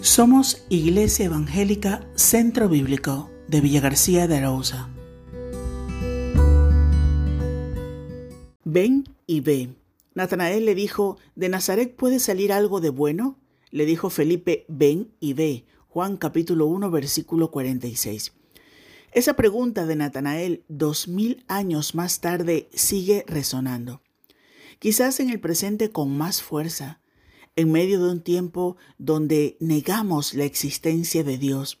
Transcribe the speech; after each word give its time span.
Somos 0.00 0.64
Iglesia 0.68 1.24
Evangélica 1.24 2.08
Centro 2.14 2.68
Bíblico 2.68 3.32
de 3.48 3.60
Villa 3.60 3.80
García 3.80 4.28
de 4.28 4.36
Arauza. 4.36 4.88
Ven 8.62 9.02
y 9.26 9.40
ve. 9.40 9.74
Natanael 10.14 10.66
le 10.66 10.76
dijo, 10.76 11.18
¿de 11.34 11.48
Nazaret 11.48 11.96
puede 11.96 12.20
salir 12.20 12.52
algo 12.52 12.80
de 12.80 12.90
bueno? 12.90 13.40
Le 13.72 13.86
dijo 13.86 14.08
Felipe, 14.08 14.66
ven 14.68 15.10
y 15.18 15.32
ve. 15.32 15.64
Juan 15.88 16.16
capítulo 16.16 16.66
1 16.66 16.92
versículo 16.92 17.50
46. 17.50 18.34
Esa 19.10 19.34
pregunta 19.34 19.84
de 19.84 19.96
Natanael 19.96 20.64
dos 20.68 21.08
mil 21.08 21.44
años 21.48 21.96
más 21.96 22.20
tarde 22.20 22.68
sigue 22.72 23.24
resonando. 23.26 24.00
Quizás 24.78 25.18
en 25.18 25.30
el 25.30 25.40
presente 25.40 25.90
con 25.90 26.16
más 26.16 26.40
fuerza 26.40 27.00
en 27.58 27.72
medio 27.72 28.00
de 28.00 28.12
un 28.12 28.20
tiempo 28.20 28.76
donde 28.98 29.56
negamos 29.58 30.32
la 30.32 30.44
existencia 30.44 31.24
de 31.24 31.38
Dios, 31.38 31.80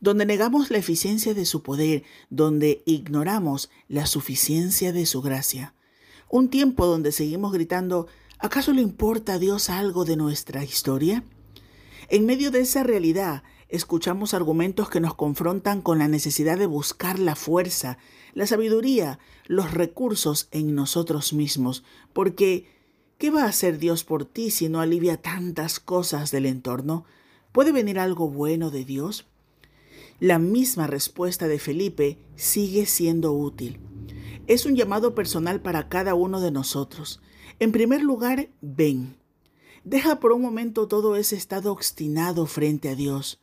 donde 0.00 0.26
negamos 0.26 0.72
la 0.72 0.78
eficiencia 0.78 1.34
de 1.34 1.44
su 1.44 1.62
poder, 1.62 2.02
donde 2.30 2.82
ignoramos 2.84 3.70
la 3.86 4.06
suficiencia 4.06 4.92
de 4.92 5.06
su 5.06 5.22
gracia. 5.22 5.72
Un 6.28 6.48
tiempo 6.48 6.86
donde 6.86 7.12
seguimos 7.12 7.52
gritando, 7.52 8.08
¿acaso 8.40 8.72
le 8.72 8.82
importa 8.82 9.34
a 9.34 9.38
Dios 9.38 9.70
algo 9.70 10.04
de 10.04 10.16
nuestra 10.16 10.64
historia? 10.64 11.22
En 12.08 12.26
medio 12.26 12.50
de 12.50 12.62
esa 12.62 12.82
realidad, 12.82 13.44
escuchamos 13.68 14.34
argumentos 14.34 14.90
que 14.90 14.98
nos 14.98 15.14
confrontan 15.14 15.80
con 15.80 16.00
la 16.00 16.08
necesidad 16.08 16.58
de 16.58 16.66
buscar 16.66 17.20
la 17.20 17.36
fuerza, 17.36 17.98
la 18.32 18.48
sabiduría, 18.48 19.20
los 19.46 19.70
recursos 19.70 20.48
en 20.50 20.74
nosotros 20.74 21.32
mismos, 21.32 21.84
porque 22.12 22.73
¿Qué 23.18 23.30
va 23.30 23.44
a 23.44 23.48
hacer 23.48 23.78
Dios 23.78 24.04
por 24.04 24.24
ti 24.24 24.50
si 24.50 24.68
no 24.68 24.80
alivia 24.80 25.16
tantas 25.16 25.78
cosas 25.78 26.30
del 26.30 26.46
entorno? 26.46 27.04
¿Puede 27.52 27.70
venir 27.70 27.98
algo 27.98 28.28
bueno 28.28 28.70
de 28.70 28.84
Dios? 28.84 29.26
La 30.18 30.38
misma 30.38 30.86
respuesta 30.86 31.46
de 31.46 31.58
Felipe 31.58 32.18
sigue 32.34 32.86
siendo 32.86 33.32
útil. 33.32 33.80
Es 34.46 34.66
un 34.66 34.74
llamado 34.74 35.14
personal 35.14 35.60
para 35.60 35.88
cada 35.88 36.14
uno 36.14 36.40
de 36.40 36.50
nosotros. 36.50 37.20
En 37.60 37.72
primer 37.72 38.02
lugar, 38.02 38.48
ven. 38.60 39.16
Deja 39.84 40.18
por 40.18 40.32
un 40.32 40.42
momento 40.42 40.88
todo 40.88 41.14
ese 41.14 41.36
estado 41.36 41.70
obstinado 41.72 42.46
frente 42.46 42.88
a 42.88 42.94
Dios. 42.94 43.40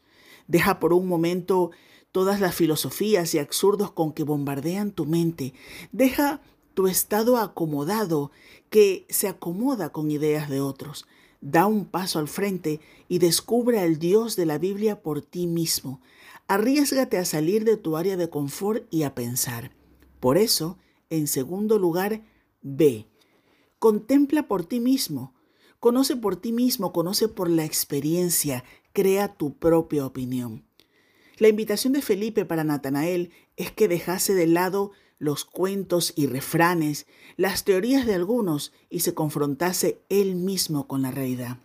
Deja 0.48 0.80
por 0.80 0.92
un 0.92 1.08
momento 1.08 1.72
todas 2.12 2.42
las 2.42 2.56
filosofías 2.56 3.34
y 3.36 3.40
absurdos 3.40 3.92
con 3.92 4.12
que 4.12 4.24
bombardean 4.24 4.92
tu 4.92 5.06
mente. 5.06 5.54
Deja 5.92 6.42
tu 6.74 6.88
estado 6.88 7.38
acomodado 7.38 8.32
que 8.70 9.06
se 9.10 9.28
acomoda 9.28 9.92
con 9.92 10.12
ideas 10.12 10.50
de 10.50 10.62
otros. 10.62 11.08
Da 11.42 11.66
un 11.66 11.86
paso 11.86 12.20
al 12.20 12.28
frente 12.28 12.80
y 13.08 13.20
descubre 13.20 13.80
al 13.80 14.00
Dios 14.00 14.36
de 14.36 14.46
la 14.46 14.58
Biblia 14.58 15.02
por 15.02 15.22
ti 15.22 15.48
mismo. 15.48 16.02
Arriesgate 16.48 17.18
a 17.18 17.26
salir 17.26 17.66
de 17.66 17.78
tu 17.78 17.98
área 17.98 18.18
de 18.18 18.30
confort 18.30 18.86
y 18.92 19.04
a 19.04 19.16
pensar. 19.16 19.72
Por 20.20 20.38
eso, 20.38 20.78
en 21.10 21.28
segundo 21.28 21.80
lugar, 21.80 22.24
ve. 22.62 23.08
Contempla 23.80 24.48
por 24.48 24.66
ti 24.66 24.80
mismo. 24.80 25.34
Conoce 25.80 26.16
por 26.16 26.36
ti 26.36 26.52
mismo, 26.52 26.94
conoce 26.94 27.28
por 27.28 27.50
la 27.50 27.66
experiencia, 27.66 28.64
crea 28.94 29.36
tu 29.36 29.58
propia 29.58 30.06
opinión. 30.06 30.64
La 31.38 31.48
invitación 31.48 31.92
de 31.92 32.04
Felipe 32.04 32.46
para 32.46 32.64
Natanael 32.64 33.32
es 33.58 33.72
que 33.72 33.88
dejase 33.88 34.36
de 34.36 34.46
lado 34.46 34.92
los 35.22 35.46
cuentos 35.46 36.14
y 36.16 36.26
refranes, 36.26 37.06
las 37.38 37.64
teorías 37.64 38.08
de 38.08 38.16
algunos 38.16 38.74
y 38.90 39.02
se 39.02 39.14
confrontase 39.14 40.02
él 40.10 40.34
mismo 40.34 40.88
con 40.88 41.04
la 41.04 41.12
realidad. 41.12 41.60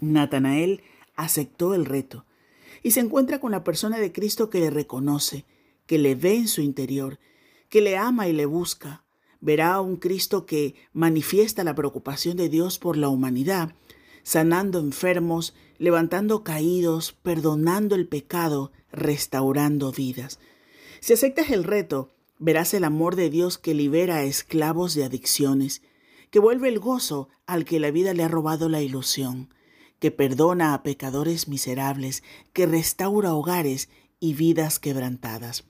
Natanael 0.00 0.82
aceptó 1.16 1.72
el 1.72 1.86
reto 1.86 2.26
y 2.82 2.90
se 2.90 3.00
encuentra 3.00 3.40
con 3.40 3.52
la 3.52 3.64
persona 3.64 3.98
de 3.98 4.12
Cristo 4.12 4.50
que 4.50 4.60
le 4.60 4.68
reconoce, 4.68 5.46
que 5.86 5.96
le 5.96 6.14
ve 6.14 6.36
en 6.36 6.46
su 6.46 6.60
interior, 6.60 7.18
que 7.70 7.80
le 7.80 7.96
ama 7.96 8.28
y 8.28 8.34
le 8.34 8.44
busca. 8.44 9.02
Verá 9.40 9.72
a 9.72 9.80
un 9.80 9.96
Cristo 9.96 10.44
que 10.44 10.74
manifiesta 10.92 11.64
la 11.64 11.74
preocupación 11.74 12.36
de 12.36 12.50
Dios 12.50 12.78
por 12.78 12.98
la 12.98 13.08
humanidad, 13.08 13.74
sanando 14.24 14.78
enfermos, 14.78 15.54
levantando 15.78 16.44
caídos, 16.44 17.12
perdonando 17.22 17.94
el 17.94 18.06
pecado, 18.06 18.72
restaurando 18.92 19.90
vidas. 19.90 20.38
Si 21.00 21.14
aceptas 21.14 21.48
el 21.48 21.64
reto, 21.64 22.13
Verás 22.44 22.74
el 22.74 22.84
amor 22.84 23.16
de 23.16 23.30
Dios 23.30 23.56
que 23.56 23.72
libera 23.72 24.16
a 24.16 24.22
esclavos 24.24 24.94
de 24.94 25.04
adicciones, 25.04 25.80
que 26.30 26.40
vuelve 26.40 26.68
el 26.68 26.78
gozo 26.78 27.30
al 27.46 27.64
que 27.64 27.80
la 27.80 27.90
vida 27.90 28.12
le 28.12 28.22
ha 28.22 28.28
robado 28.28 28.68
la 28.68 28.82
ilusión, 28.82 29.48
que 29.98 30.10
perdona 30.10 30.74
a 30.74 30.82
pecadores 30.82 31.48
miserables, 31.48 32.22
que 32.52 32.66
restaura 32.66 33.32
hogares 33.32 33.88
y 34.20 34.34
vidas 34.34 34.78
quebrantadas. 34.78 35.64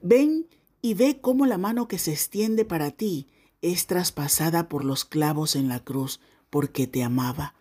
Ven 0.00 0.48
y 0.80 0.94
ve 0.94 1.20
cómo 1.20 1.46
la 1.46 1.56
mano 1.56 1.86
que 1.86 2.00
se 2.00 2.10
extiende 2.10 2.64
para 2.64 2.90
ti 2.90 3.28
es 3.60 3.86
traspasada 3.86 4.68
por 4.68 4.84
los 4.84 5.04
clavos 5.04 5.54
en 5.54 5.68
la 5.68 5.84
cruz, 5.84 6.18
porque 6.50 6.88
te 6.88 7.04
amaba, 7.04 7.54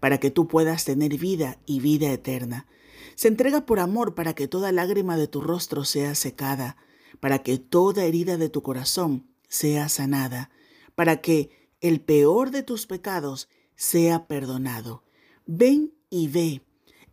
para 0.00 0.20
que 0.20 0.30
tú 0.30 0.48
puedas 0.48 0.84
tener 0.84 1.16
vida 1.16 1.60
y 1.64 1.80
vida 1.80 2.12
eterna. 2.12 2.66
Se 3.14 3.28
entrega 3.28 3.64
por 3.64 3.80
amor 3.80 4.14
para 4.14 4.34
que 4.34 4.48
toda 4.48 4.70
lágrima 4.70 5.16
de 5.16 5.28
tu 5.28 5.40
rostro 5.40 5.84
sea 5.84 6.14
secada, 6.14 6.76
para 7.20 7.40
que 7.40 7.58
toda 7.58 8.04
herida 8.04 8.36
de 8.36 8.48
tu 8.48 8.62
corazón 8.62 9.26
sea 9.48 9.88
sanada, 9.88 10.50
para 10.94 11.20
que 11.20 11.50
el 11.80 12.00
peor 12.00 12.50
de 12.50 12.62
tus 12.62 12.86
pecados 12.86 13.48
sea 13.74 14.26
perdonado. 14.26 15.02
Ven 15.46 15.92
y 16.10 16.28
ve. 16.28 16.62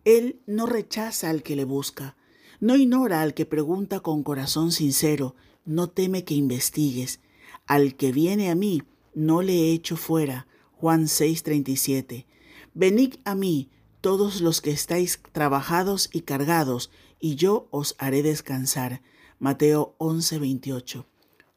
Él 0.06 0.42
no 0.46 0.66
rechaza 0.66 1.30
al 1.30 1.44
que 1.44 1.56
le 1.56 1.66
busca, 1.66 2.16
no 2.60 2.76
ignora 2.76 3.22
al 3.22 3.34
que 3.34 3.46
pregunta 3.46 4.00
con 4.00 4.24
corazón 4.24 4.72
sincero, 4.72 5.36
no 5.66 5.90
teme 5.90 6.24
que 6.24 6.34
investigues. 6.34 7.20
Al 7.68 7.96
que 7.96 8.12
viene 8.12 8.50
a 8.50 8.56
mí, 8.56 8.84
no 9.14 9.42
le 9.42 9.72
echo 9.72 9.98
fuera. 9.98 10.48
Juan 10.74 11.08
6:37. 11.08 12.26
Venid 12.74 13.16
a 13.24 13.36
mí 13.36 13.70
todos 14.02 14.42
los 14.42 14.62
que 14.62 14.72
estáis 14.72 15.20
trabajados 15.32 16.10
y 16.12 16.22
cargados, 16.22 16.92
y 17.20 17.36
yo 17.36 17.68
os 17.72 17.96
haré 18.00 18.24
descansar. 18.24 19.02
Mateo 19.40 19.96
11:28. 19.98 21.06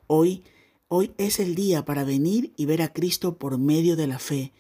Hoy, 0.07 0.45
hoy 0.89 1.13
es 1.19 1.41
el 1.41 1.55
día 1.55 1.85
para 1.85 2.05
venir 2.05 2.53
y 2.57 2.67
ver 2.67 2.83
a 2.83 2.93
Cristo 2.93 3.39
por 3.39 3.59
medio 3.59 3.97
de 3.97 4.07
la 4.07 4.19
fe 4.19 4.53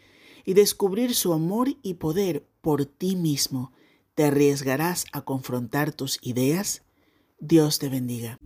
y 0.44 0.54
descubrir 0.54 1.14
su 1.14 1.32
amor 1.32 1.76
y 1.82 1.94
poder 1.94 2.46
por 2.60 2.86
ti 2.86 3.16
mismo. 3.16 3.72
¿Te 4.14 4.24
arriesgarás 4.24 5.04
a 5.12 5.22
confrontar 5.22 5.92
tus 5.92 6.18
ideas? 6.22 6.82
Dios 7.38 7.78
te 7.78 7.88
bendiga. 7.88 8.38